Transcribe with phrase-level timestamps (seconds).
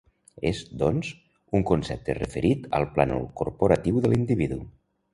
[0.51, 1.11] És, doncs,
[1.59, 4.63] un concepte referit al plànol corporal de l’individu.